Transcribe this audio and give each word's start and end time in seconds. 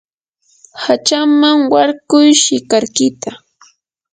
hachaman 0.83 1.57
warkuy 1.73 2.29
shikarkita. 2.43 3.29